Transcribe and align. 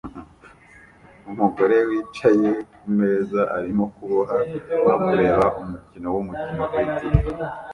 Umugore 1.29 1.77
wicaye 1.89 2.49
kumeza 2.79 3.41
arimo 3.57 3.83
kuboha 3.95 4.35
no 4.89 4.93
kureba 5.03 5.45
umukino 5.61 6.07
wumukino 6.13 6.63
kuri 6.71 6.89
TV 6.97 7.05